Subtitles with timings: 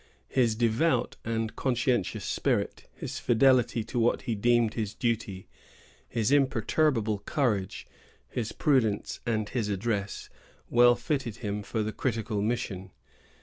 [0.29, 5.47] His devout and conscientious spirit, his fidelity to what he deemed his duty,
[6.09, 7.85] his imperturbable courage,
[8.27, 10.27] his prudence and his address,
[10.71, 12.89] well fitted him for the critical mission.